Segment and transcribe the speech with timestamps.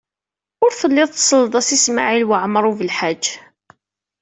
[0.63, 3.23] Ur tellid tselled-as i Smawil Waɛmaṛ U Belḥaǧ.